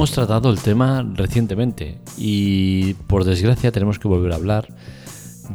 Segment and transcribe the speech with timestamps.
[0.00, 4.66] hemos tratado el tema recientemente y por desgracia tenemos que volver a hablar,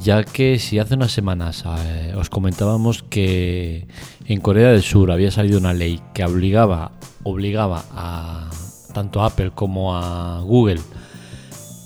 [0.03, 3.87] ya que si hace unas semanas eh, os comentábamos que
[4.27, 6.91] en Corea del Sur había salido una ley que obligaba,
[7.23, 8.51] obligaba a
[8.93, 10.81] tanto a Apple como a Google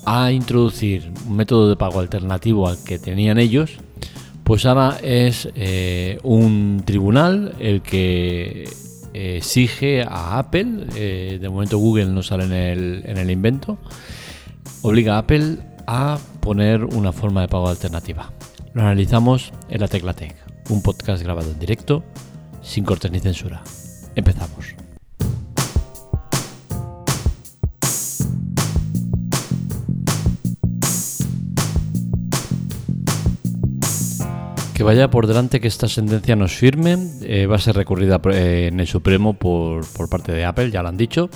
[0.06, 3.78] a introducir un método de pago alternativo al que tenían ellos,
[4.44, 8.68] pues ahora es eh, un tribunal el que
[9.20, 13.78] exige a Apple, eh, de momento Google no sale en el, en el invento,
[14.82, 18.32] obliga a Apple a poner una forma de pago alternativa.
[18.74, 20.36] Lo analizamos en la Tecla Tech,
[20.70, 22.04] un podcast grabado en directo,
[22.62, 23.64] sin cortes ni censura.
[24.16, 24.79] Empezamos.
[34.80, 38.70] Que vaya por delante que esta sentencia nos firme, eh, va a ser recurrida eh,
[38.72, 41.30] en el Supremo por, parte de Apple, ya lo han dicho,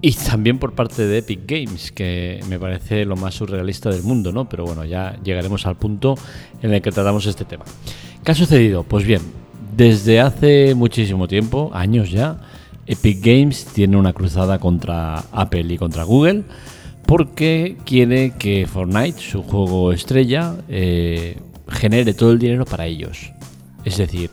[0.00, 4.32] y también por parte de Epic Games, que me parece lo más surrealista del mundo,
[4.32, 4.48] ¿no?
[4.48, 6.14] Pero bueno, ya llegaremos al punto
[6.62, 7.66] en el que tratamos este tema.
[8.24, 8.84] ¿Qué ha sucedido?
[8.84, 9.20] Pues bien,
[9.76, 12.40] desde hace muchísimo tiempo, años ya,
[12.86, 16.44] Epic Games tiene una cruzada contra Apple y contra Google
[17.04, 23.32] porque quiere que Fortnite, su juego estrella, eh, genere todo el dinero para ellos.
[23.84, 24.30] Es decir,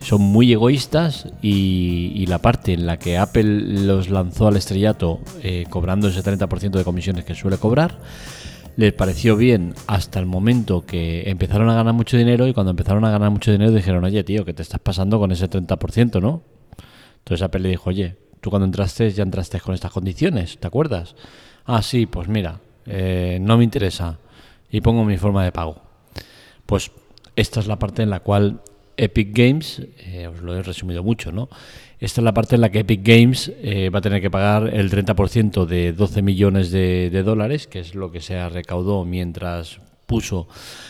[0.00, 3.44] son muy egoístas y, la parte en la que Apple
[3.84, 7.98] los lanzó al estrellato eh, cobrando ese 30% de comisiones que suele cobrar,
[8.76, 13.04] les pareció bien hasta el momento que empezaron a ganar mucho dinero y cuando empezaron
[13.04, 16.42] a ganar mucho dinero dijeron, oye tío, ¿qué te estás pasando con ese 30%, no?
[17.18, 21.16] Entonces Apple le dijo, oye, tú cuando entraste ya entraste con estas condiciones, ¿te acuerdas?
[21.64, 24.18] Ah, sí, pues mira, eh, no me interesa
[24.70, 25.87] y pongo mi forma de pago.
[26.68, 26.90] Pues
[27.34, 28.60] esta es la parte en la cual
[28.98, 31.48] Epic Games, eh, os lo he resumido mucho, ¿no?
[31.98, 34.68] Esta es la parte en la que Epic Games eh, va a tener que pagar
[34.74, 40.46] el 30% de 12 millones de, dólares, que es lo que se recaudó mientras puso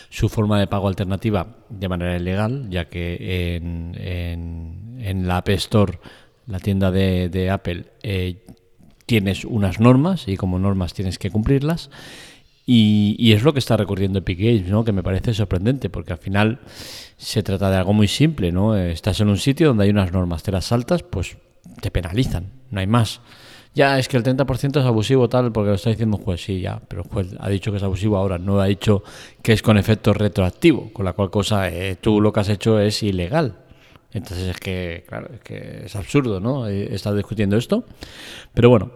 [0.09, 5.99] su forma de pago alternativa de manera ilegal, ya que en, la App Store,
[6.45, 8.43] la tienda de, Apple, eh,
[9.05, 11.89] tienes unas normas y como normas tienes que cumplirlas.
[12.71, 14.83] Y, es lo que está recurriendo Epic Games, ¿no?
[14.83, 16.59] que me parece sorprendente, porque al final
[17.17, 18.51] se trata de algo muy simple.
[18.51, 18.77] ¿no?
[18.77, 21.35] Estás en un sitio donde hay unas normas, te las saltas, pues
[21.81, 23.21] te penalizan, no hay más.
[23.73, 26.61] Ya, es que el 30% es abusivo tal, porque lo está diciendo un juez, sí,
[26.61, 29.01] ya, pero el juez ha dicho que es abusivo ahora, no ha dicho
[29.41, 32.79] que es con efecto retroactivo, con la cual cosa eh, tú lo que has hecho
[32.79, 33.55] es ilegal.
[34.13, 36.67] Entonces es que, claro, es que es absurdo, ¿no?
[36.67, 37.83] He estado discutiendo esto.
[38.53, 38.91] Pero bueno,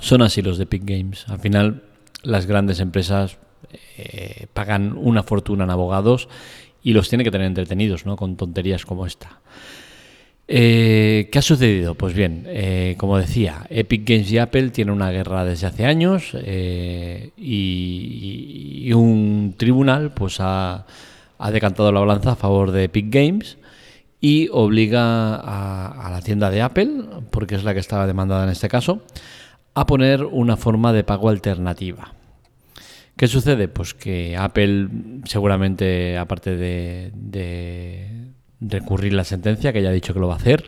[0.00, 1.26] son así los de Epic Games.
[1.28, 1.89] Al final
[2.22, 3.38] las grandes empresas
[3.96, 6.28] eh, pagan una fortuna en abogados
[6.82, 8.16] y los tienen que tener entretenidos, ¿no?
[8.16, 9.40] Con tonterías como esta.
[10.48, 11.94] Eh, ¿Qué ha sucedido?
[11.94, 16.34] Pues bien, eh, como decía, Epic Games y Apple tienen una guerra desde hace años
[17.36, 20.86] y, un tribunal pues ha,
[21.52, 23.58] decantado la balanza a favor de Epic Games
[24.20, 26.90] y obliga a la tienda de Apple,
[27.30, 29.02] porque es la que estaba demandada en este caso,
[29.74, 32.14] a poner una forma de pago alternativa.
[33.16, 33.68] ¿Qué sucede?
[33.68, 34.88] Pues que Apple
[35.24, 40.64] seguramente, aparte de, recurrir la sentencia, que ya ha dicho que lo va a hacer,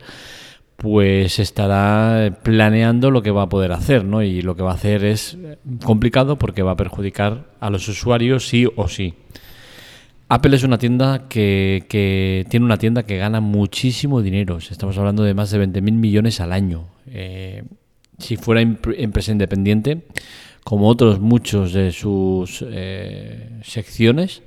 [0.77, 4.23] pues estará planeando lo que va a poder hacer, ¿no?
[4.23, 5.39] Y lo que va a hacer es
[5.85, 9.15] complicado porque va a perjudicar a los usuarios sí o sí.
[10.29, 14.59] Apple es una tienda que, tiene una tienda que gana muchísimo dinero.
[14.59, 16.87] Estamos hablando de más de 20.000 millones al año.
[17.07, 17.65] Eh,
[18.19, 20.03] si fuera empresa independiente,
[20.65, 24.43] como otros muchos de sus eh, secciones,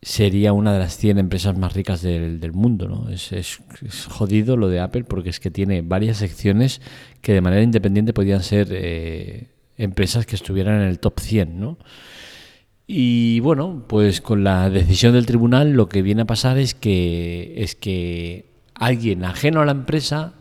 [0.00, 2.88] sería una de las 100 empresas más ricas del, mundo.
[2.88, 3.08] ¿no?
[3.10, 3.60] Es,
[4.08, 6.80] jodido lo de Apple porque es que tiene varias secciones
[7.20, 11.60] que de manera independiente podían ser eh, empresas que estuvieran en el top 100.
[11.60, 11.78] ¿no?
[12.86, 17.54] Y bueno, pues con la decisión del tribunal lo que viene a pasar es que,
[17.58, 20.34] es que alguien ajeno a la empresa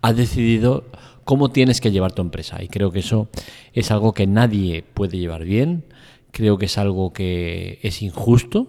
[0.00, 0.90] ha decidido
[1.24, 2.62] cómo tienes que llevar tu empresa.
[2.62, 3.28] Y creo que eso
[3.72, 5.84] es algo que nadie puede llevar bien,
[6.30, 8.68] creo que es algo que es injusto,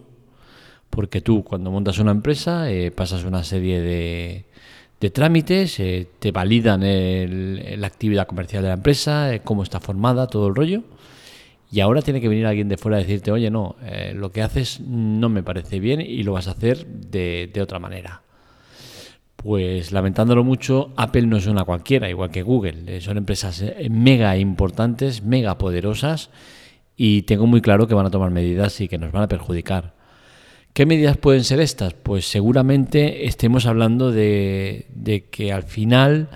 [0.89, 4.45] porque tú cuando montas una empresa eh, pasas una serie de,
[5.11, 10.47] trámites, eh, te validan la actividad comercial de la empresa, eh, cómo está formada, todo
[10.47, 10.83] el rollo.
[11.71, 13.75] Y ahora tiene que venir alguien de fuera a decirte, oye, no,
[14.13, 18.21] lo que haces no me parece bien y lo vas a hacer de otra manera.
[19.43, 22.83] Pues lamentándolo mucho, Apple no es una cualquiera, igual que Google.
[22.87, 26.29] Eh, son empresas eh, mega importantes, mega poderosas
[26.95, 29.95] y tengo muy claro que van a tomar medidas y que nos van a perjudicar.
[30.71, 31.93] ¿Qué medidas pueden ser estas?
[31.93, 34.87] Pues seguramente estemos hablando de,
[35.29, 36.29] que al final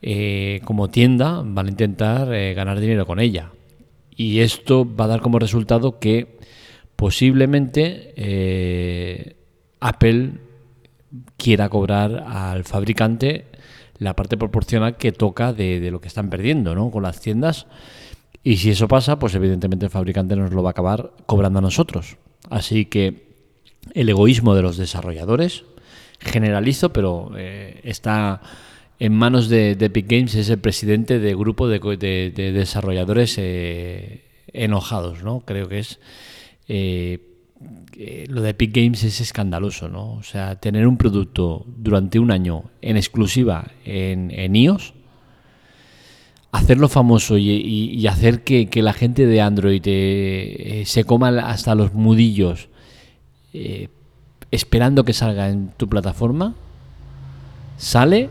[0.00, 3.52] eh, como tienda van a intentar ganar dinero con ella.
[4.16, 6.38] Y esto va a dar como resultado que
[6.96, 8.14] posiblemente
[9.80, 10.47] Apple
[11.36, 13.46] quiera cobrar al fabricante
[13.98, 16.90] la parte proporcional que toca de, lo que están perdiendo ¿no?
[16.90, 17.66] con las tiendas.
[18.44, 21.62] Y si eso pasa, pues evidentemente el fabricante nos lo va a acabar cobrando a
[21.62, 22.16] nosotros.
[22.48, 23.28] Así que
[23.94, 25.64] el egoísmo de los desarrolladores,
[26.20, 28.40] generalizo, pero eh, está
[28.98, 31.78] en manos de, Epic Games, es el presidente de grupo de,
[32.34, 35.40] desarrolladores eh, enojados, ¿no?
[35.40, 36.00] Creo que es...
[36.68, 37.37] Eh,
[38.28, 40.12] lo de Epic Games es escandaloso, ¿no?
[40.12, 44.94] O sea, tener un producto durante un año en exclusiva en, iOS,
[46.52, 49.82] hacerlo famoso y, hacer que, la gente de Android
[50.84, 52.68] se coma hasta los mudillos
[54.50, 56.54] esperando que salga en tu plataforma,
[57.76, 58.28] sale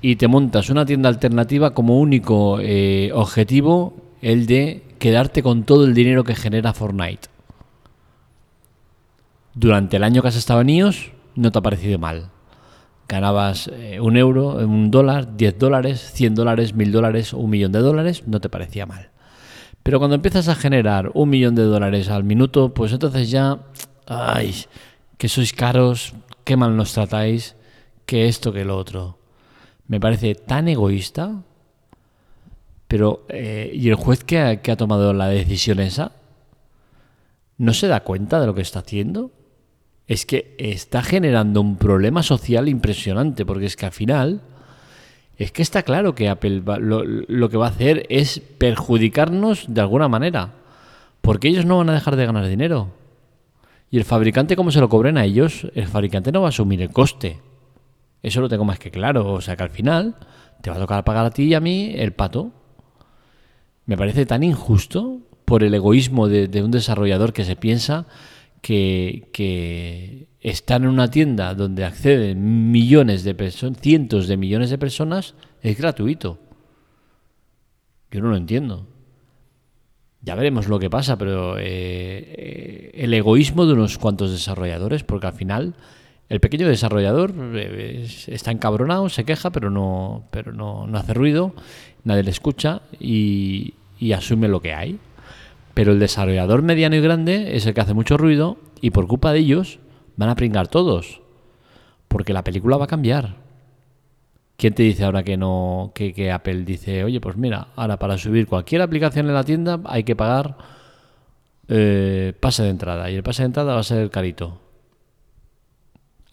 [0.00, 5.84] y te montas una tienda alternativa como único eh, objetivo el de quedarte con todo
[5.84, 7.33] el dinero que genera Fortnite.
[9.54, 12.30] Durante el año que has estado en iOS no te ha parecido mal.
[13.08, 17.78] Ganabas eh, un euro, un dólar, 10 dólares, 100 dólares, mil dólares, un millón de
[17.78, 19.10] dólares, no te parecía mal.
[19.84, 23.60] Pero cuando empiezas a generar un millón de dólares al minuto, pues entonces ya...
[24.06, 24.54] Ay,
[25.18, 26.14] que sois caros,
[26.44, 27.56] que mal nos tratáis,
[28.06, 29.18] que esto, que lo otro.
[29.86, 31.42] Me parece tan egoísta,
[32.88, 36.12] pero eh, ¿y el juez que ha tomado la decisión esa?
[37.56, 39.30] ¿No se da cuenta de lo que está haciendo?
[40.06, 44.42] Es que está generando un problema social impresionante, porque es que al final,
[45.38, 50.08] es que está claro que Apple lo, que va a hacer es perjudicarnos de alguna
[50.08, 50.52] manera,
[51.20, 52.90] porque ellos no van a dejar de ganar dinero.
[53.90, 56.82] Y el fabricante, como se lo cobren a ellos, el fabricante no va a asumir
[56.82, 57.40] el coste.
[58.22, 59.32] Eso lo tengo más que claro.
[59.32, 60.16] O sea que al final
[60.62, 62.50] te va a tocar pagar a ti y a mí el pato.
[63.86, 68.06] Me parece tan injusto por el egoísmo de, un desarrollador que se piensa
[68.64, 74.78] que, que estar en una tienda donde acceden millones de personas, cientos de millones de
[74.78, 76.38] personas, es gratuito.
[78.10, 78.86] Yo no lo entiendo.
[80.22, 85.34] Ya veremos lo que pasa, pero eh, el egoísmo de unos cuantos desarrolladores, porque al
[85.34, 85.74] final
[86.30, 91.54] el pequeño desarrollador eh, está encabronado, se queja, pero no, pero no, hace ruido,
[92.04, 93.74] nadie le escucha y,
[94.14, 94.98] asume lo que hay.
[95.74, 99.32] Pero el desarrollador mediano y grande es el que hace mucho ruido y por culpa
[99.32, 99.80] de ellos
[100.16, 101.20] van a pringar todos,
[102.08, 103.36] porque la película va a cambiar.
[104.56, 108.46] ¿Quién te dice ahora que no, que, Apple dice, oye, pues mira, ahora para subir
[108.46, 110.56] cualquier aplicación en la tienda hay que pagar
[111.66, 114.60] eh, pase de entrada y el pase de entrada va a ser carito.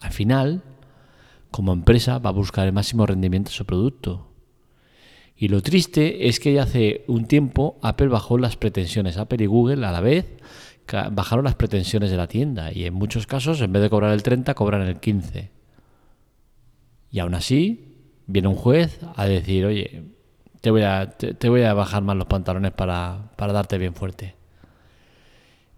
[0.00, 0.62] Al final,
[1.50, 4.31] como empresa, va a buscar el máximo rendimiento de su producto.
[5.42, 9.46] Y lo triste es que ya hace un tiempo Apple bajó las pretensiones, Apple y
[9.46, 10.24] Google a la vez
[11.10, 14.22] bajaron las pretensiones de la tienda y en muchos casos en vez de cobrar el
[14.22, 15.50] 30 cobran el 15.
[17.10, 20.04] Y aún así viene un juez a decir, oye,
[20.60, 24.36] te voy a, te, voy a bajar más los pantalones para, darte bien fuerte.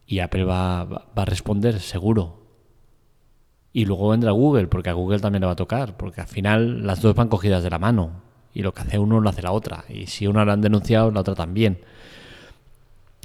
[0.07, 2.51] Y Apple va, va, a responder, seguro.
[3.73, 6.87] Y luego vendrá Google, porque a Google también le va a tocar, porque al final
[6.87, 8.24] las dos van cogidas de la mano.
[8.55, 9.85] Y lo que hace uno lo hace la otra.
[9.89, 11.81] Y si una la han denunciado, la otra también.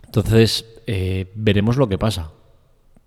[0.05, 2.31] Entonces, eh, veremos lo que pasa.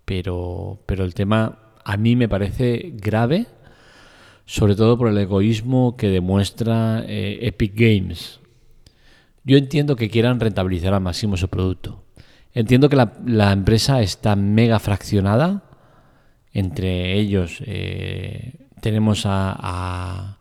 [0.05, 3.47] Pero, pero el tema a mí me parece grave
[4.45, 8.39] sobre todo por el egoísmo que demuestra eh, Epic Games.
[9.43, 12.03] Yo entiendo que quieran rentabilizar al máximo su producto.
[12.53, 15.63] Entiendo que la, empresa está mega fraccionada.
[16.53, 20.37] Entre ellos eh, tenemos a,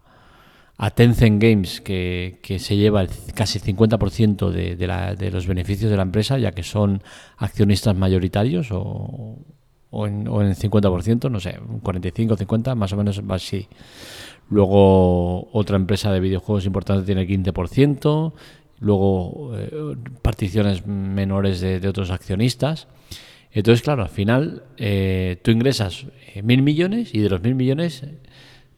[0.90, 6.38] Tencent Games, que, se lleva casi el 50% de, de, los beneficios de la empresa,
[6.38, 7.02] ya que son
[7.36, 9.38] accionistas mayoritarios o,
[9.90, 13.36] o en, o en el 50%, no sé, un 45, 50, más o menos va
[13.36, 13.68] así.
[14.50, 18.32] Luego otra empresa de videojuegos importante tiene el 15%,
[18.80, 22.88] luego eh, particiones menores de, otros accionistas.
[23.52, 28.02] Entonces, claro, al final eh, tú ingresas eh, mil millones y de los mil millones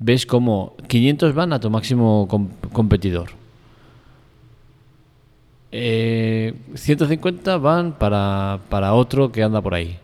[0.04, 2.28] ves como 500 van a tu máximo
[2.72, 3.30] competidor.
[5.72, 9.98] 150 van para, para otro que anda por ahí.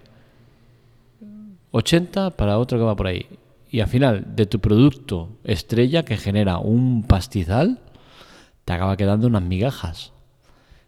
[1.73, 3.26] 80 para otro que va por ahí.
[3.71, 7.78] Y al final, de tu producto estrella que genera un pastizal,
[8.64, 10.12] te acaba quedando unas migajas.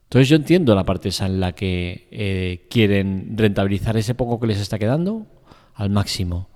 [0.04, 4.46] Entonces yo entiendo la parte esa en la que eh, quieren rentabilizar ese poco que
[4.46, 5.26] les está quedando
[5.74, 6.48] al máximo.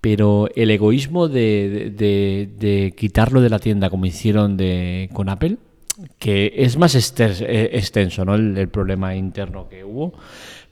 [0.00, 5.58] Pero el egoísmo de, quitarlo de la tienda como hicieron de, con Apple,
[6.18, 8.34] que es más eh, extenso ¿no?
[8.36, 10.14] el, problema interno que hubo,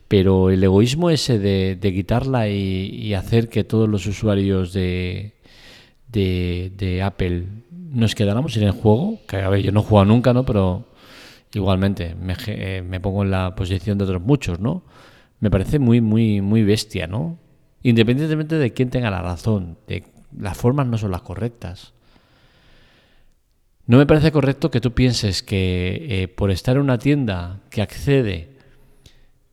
[0.07, 5.35] pero el egoísmo ese de, quitarla y, hacer que todos los usuarios de,
[6.09, 10.33] de, Apple nos quedáramos sin el juego, que a ver, yo no he jugado nunca,
[10.33, 10.45] ¿no?
[10.45, 10.85] pero
[11.53, 14.85] igualmente me, eh, me pongo en la posición de otros muchos, ¿no?
[15.41, 17.39] Me parece muy, muy, muy bestia, ¿no?
[17.83, 20.05] Independientemente de quién tenga la razón, de,
[20.39, 21.93] las formas no son las correctas.
[23.87, 27.83] No me parece correcto que tú pienses que eh, por estar en una tienda que
[27.83, 28.51] accede,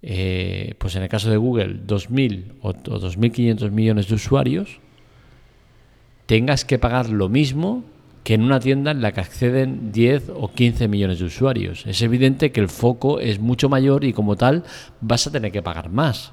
[0.01, 4.80] eh, pues en el caso de Google, 2.000 o, o 2.500 millones de usuarios,
[6.25, 7.84] tengas que pagar lo mismo
[8.24, 11.86] que en una tienda en la que acceden 10 o 15 millones de usuarios.
[11.86, 14.63] Es evidente que el foco es mucho mayor y como tal
[15.01, 16.32] vas a tener que pagar más.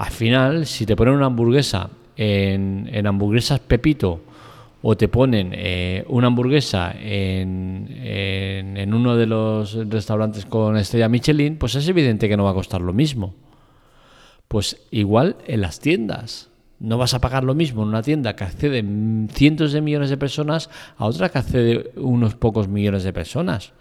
[0.00, 4.22] Al final, si te ponen una hamburguesa en, hamburguesas Pepito
[4.80, 11.58] o te ponen eh, una hamburguesa en, en, uno de los restaurantes con estrella Michelin,
[11.58, 13.34] pues es evidente que no va a costar lo mismo.
[14.48, 16.48] Pues igual en las tiendas.
[16.78, 18.82] No vas a pagar lo mismo en una tienda que accede
[19.34, 23.74] cientos de millones de personas a otra que accede unos pocos millones de personas.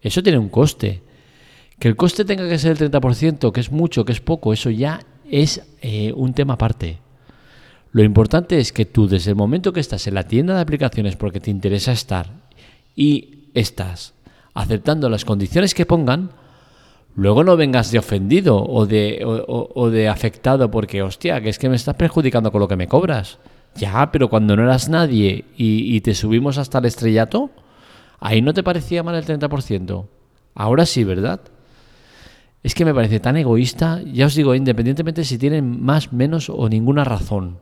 [0.00, 1.02] Eso tiene un coste.
[1.78, 4.70] Que el coste tenga que ser el 30%, que es mucho, que es poco, eso
[4.70, 6.98] ya es eh, un tema aparte.
[7.92, 11.16] Lo importante es que tú desde el momento que estás en la tienda de aplicaciones
[11.16, 12.28] porque te interesa estar
[12.94, 14.14] y estás
[14.54, 16.30] aceptando las condiciones que pongan,
[17.14, 21.68] luego no vengas de ofendido o de, o, de afectado porque, hostia, que es que
[21.68, 23.38] me estás perjudicando con lo que me cobras.
[23.76, 27.50] Ya, pero cuando no eras nadie y, y te subimos hasta el estrellato,
[28.20, 30.06] ahí no te parecía mal el 30%.
[30.54, 31.40] Ahora sí, ¿verdad?
[32.66, 36.68] Es que me parece tan egoísta, ya os digo, independientemente si tienen más, menos o
[36.68, 37.58] ninguna razón.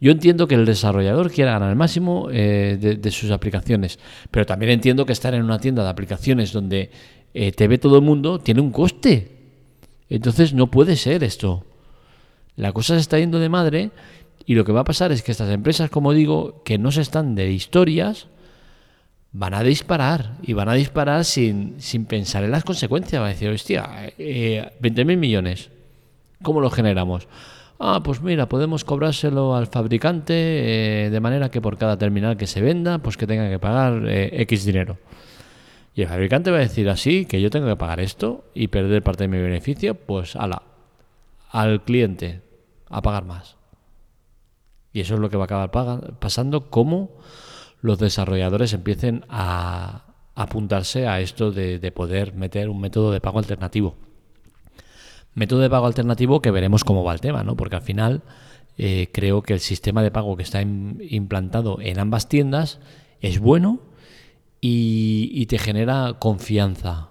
[0.00, 3.98] Yo entiendo que el desarrollador quiera ganar el máximo eh, de, sus aplicaciones,
[4.30, 6.92] pero también entiendo que estar en una tienda de aplicaciones donde
[7.34, 9.32] eh, te ve todo el mundo tiene un coste.
[10.08, 11.66] Entonces no puede ser esto.
[12.56, 13.90] La cosa se está yendo de madre
[14.46, 17.02] y lo que va a pasar es que estas empresas, como digo, que no se
[17.02, 18.28] están de historias,
[19.34, 23.20] van a disparar y van a disparar sin, sin pensar en las consecuencias.
[23.20, 25.70] Va a decir, hostia, eh, 20.000 millones,
[26.40, 27.26] ¿cómo lo generamos?
[27.80, 30.34] Ah, pues mira, podemos cobrárselo al fabricante
[31.06, 34.04] eh, de manera que por cada terminal que se venda, pues que tenga que pagar
[34.06, 34.98] eh, X dinero.
[35.96, 39.02] Y el fabricante va a decir así, que yo tengo que pagar esto y perder
[39.02, 40.62] parte de mi beneficio, pues ala,
[41.50, 42.40] al cliente
[42.88, 43.56] a pagar más.
[44.92, 45.70] Y eso es lo que va a acabar
[46.20, 47.10] pasando como
[47.84, 53.94] los desarrolladores empiecen a apuntarse a esto de, poder meter un método de pago alternativo.
[55.34, 57.58] Método de pago alternativo que veremos cómo va el tema, ¿no?
[57.58, 58.22] Porque al final
[58.78, 62.80] eh, creo que el sistema de pago que está implantado en ambas tiendas
[63.20, 63.80] es bueno
[64.62, 67.10] y, te genera confianza.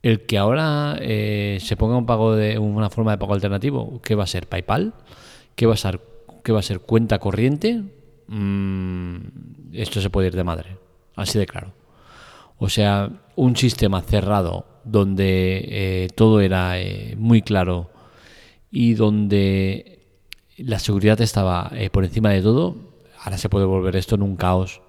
[0.00, 4.14] El que ahora eh, se ponga un pago de una forma de pago alternativo, ¿qué
[4.14, 4.46] va a ser?
[4.46, 4.94] ¿PayPal?
[5.56, 6.00] ¿Qué va a ser?
[6.42, 6.80] ¿Qué va a ser?
[6.80, 7.84] ¿Cuenta corriente?
[8.28, 9.16] Mm,
[9.72, 10.78] esto se puede ir de madre,
[11.16, 11.72] así de claro.
[12.58, 17.90] O sea, un sistema cerrado donde eh, todo era eh, muy claro
[18.70, 20.00] y donde
[20.56, 22.76] la seguridad estaba eh, por encima de todo,
[23.22, 24.80] ahora se puede volver esto en un caos.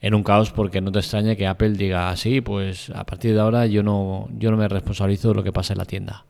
[0.00, 3.40] En un caos porque no te extraña que Apple diga así, pues a partir de
[3.40, 6.24] ahora yo no, yo no me responsabilizo de lo que pasa en la tienda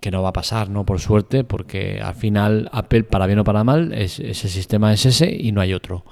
[0.00, 0.84] que no va a pasar, ¿no?
[0.84, 5.06] Por suerte, porque al final Apple, para bien o para mal, es, ese sistema es
[5.06, 6.04] ese y no hay otro.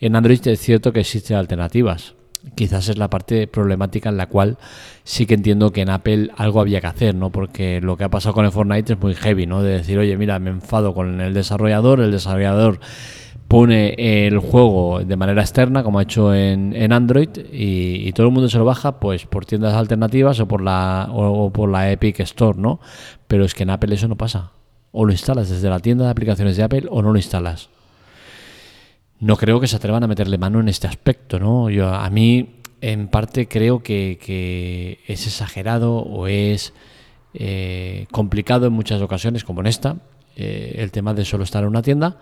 [0.00, 2.14] En Android es cierto que existen alternativas.
[2.56, 4.58] Quizás es la parte problemática en la cual
[5.04, 7.30] sí que entiendo que en Apple algo había que hacer, ¿no?
[7.30, 9.62] Porque lo que ha pasado con el Fortnite es muy heavy, ¿no?
[9.62, 12.80] De decir, oye, mira, me enfado con el desarrollador, el desarrollador
[13.52, 18.32] pone el juego de manera externa, como ha hecho en, en Android, y, todo el
[18.32, 22.20] mundo se lo baja pues por tiendas alternativas o por la o, por la Epic
[22.20, 22.80] Store, ¿no?
[23.32, 24.52] Pero es que en Apple eso no pasa.
[24.90, 27.70] O lo instalas desde la tienda de aplicaciones de Apple o no lo instalas.
[29.20, 31.70] No creo que se atrevan a meterle mano en este aspecto, ¿no?
[31.70, 36.74] Yo a mí en parte creo que, es exagerado o es
[37.32, 39.96] eh, complicado en muchas ocasiones, como en esta,
[40.36, 42.18] eh, el tema de solo estar en una tienda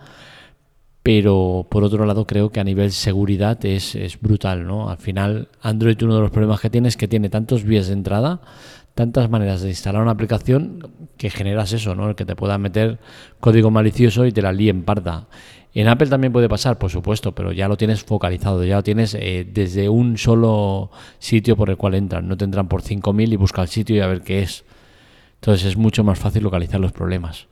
[1.03, 4.89] pero por otro lado creo que a nivel seguridad es, es, brutal, ¿no?
[4.89, 7.93] Al final Android uno de los problemas que tiene es que tiene tantos vías de
[7.93, 8.41] entrada,
[8.95, 12.09] tantas maneras de instalar una aplicación que generas eso, ¿no?
[12.09, 12.99] El que te pueda meter
[13.39, 15.27] código malicioso y te la líen parda.
[15.73, 19.13] En Apple también puede pasar, por supuesto, pero ya lo tienes focalizado, ya lo tienes
[19.13, 22.27] eh, desde un solo sitio por el cual entran.
[22.27, 24.65] No te entran por 5.000 y busca el sitio y a ver qué es.
[25.35, 27.47] Entonces es mucho más fácil localizar los problemas.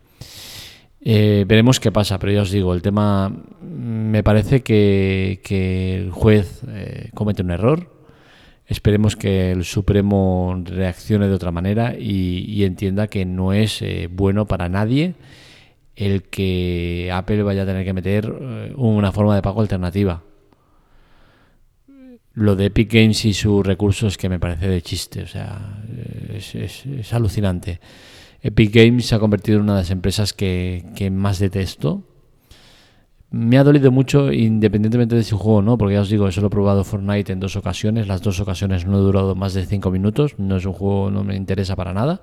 [1.02, 5.40] Eh, veremos qué pasa, pero ya os digo, el tema me parece que,
[5.96, 7.99] el juez eh, comete un error.
[8.70, 14.46] Esperemos que el Supremo reaccione de otra manera y, entienda que no es eh, bueno
[14.46, 15.16] para nadie
[15.96, 18.32] el que Apple vaya a tener que meter
[18.78, 20.24] una forma de pago alternativa.
[22.34, 25.84] Lo de Epic Games y sus recursos que me parece de chiste, o sea,
[26.32, 27.82] es alucinante.
[28.42, 32.04] Epic Games se ha convertido en una de las empresas que, más detesto.
[33.32, 35.78] Me ha dolido mucho independientemente de su juego, ¿no?
[35.78, 38.08] Porque ya os digo, solo he probado Fortnite en dos ocasiones.
[38.08, 40.34] Las dos ocasiones no he durado más de 5 minutos.
[40.40, 42.22] No es un juego, no me interesa para nada.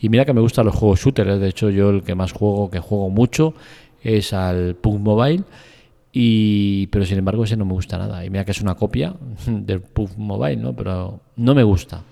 [0.00, 1.32] Y mira que me gustan los juegos shooters.
[1.32, 1.38] ¿eh?
[1.38, 3.52] De hecho, yo el que más juego, que juego mucho,
[4.02, 5.44] es al PUBG Mobile.
[6.14, 8.24] Y, pero sin embargo, ese no me gusta nada.
[8.24, 9.14] Y mira que es una copia
[9.46, 10.74] del PUBG Mobile, ¿no?
[10.74, 12.02] Pero no me gusta.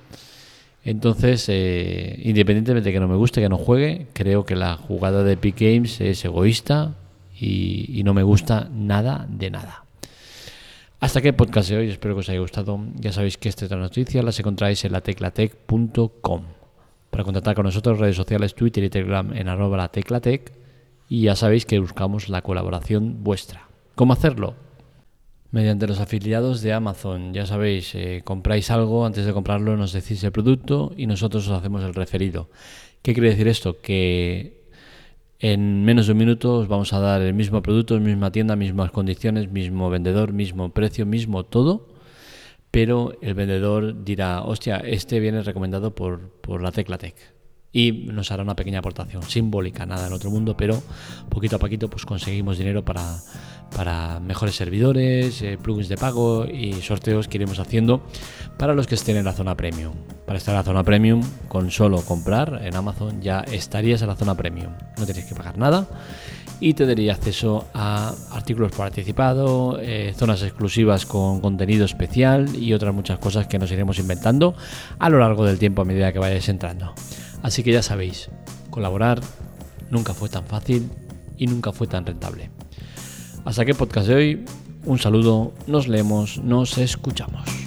[0.85, 5.25] Entonces, eh, independientemente de que no me guste, que no juegue, creo que la jugada
[5.25, 6.97] de Epic Games es egoísta
[7.38, 9.85] y, no me gusta nada de nada.
[11.00, 12.81] Hasta aquí el podcast de hoy, espero que os haya gustado.
[12.97, 16.43] Ya sabéis que esta noticia las encontráis en lateclatec.com.
[17.11, 20.52] Para contactar con nosotros, redes sociales, Twitter y Telegram en arroba la teclatec.
[21.09, 23.69] Y ya sabéis que buscamos la colaboración vuestra.
[23.95, 24.55] ¿Cómo hacerlo?
[25.57, 27.33] mediante los afiliados de Amazon.
[27.33, 31.59] Ya sabéis, eh, compráis algo, antes de comprarlo nos decís el producto y nosotros os
[31.59, 32.50] hacemos el referido.
[33.00, 33.81] ¿Qué quiere decir esto?
[33.81, 34.65] Que
[35.38, 38.90] en menos de un minuto os vamos a dar el mismo producto, misma tienda, mismas
[38.90, 41.88] condiciones, mismo vendedor, mismo precio, mismo todo.
[42.71, 47.36] Pero el vendedor dirá, hostia, este viene recomendado por, por la Teclatec
[47.76, 50.83] y nos hará una pequeña aportación simbólica, nada en otro mundo, pero
[51.28, 53.18] poquito a poquito pues conseguimos dinero para
[53.76, 58.00] para mejores servidores, eh, plugins de pago y sorteos que iremos haciendo
[58.56, 59.92] para los que estén en la zona premium.
[60.25, 64.16] Para estar en la zona premium, con solo comprar en Amazon ya estarías en la
[64.16, 64.73] zona premium.
[64.97, 65.87] No tienes que pagar nada
[66.61, 72.72] y te daría acceso a artículos por anticipado, eh, zonas exclusivas con contenido especial y
[72.72, 74.55] otras muchas cosas que nos iremos inventando
[74.98, 76.94] a lo largo del tiempo a medida que vayáis entrando.
[77.46, 78.28] Así que ya sabéis,
[78.70, 79.20] colaborar
[79.88, 80.90] nunca fue tan fácil
[81.38, 82.50] y nunca fue tan rentable.
[83.44, 84.44] Hasta aquí el podcast de hoy.
[84.85, 87.65] Un saludo, nos leemos, nos escuchamos.